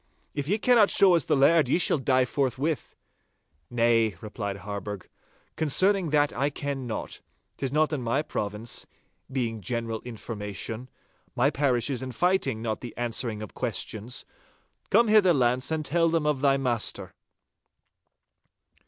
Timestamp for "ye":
0.47-0.57, 1.69-1.77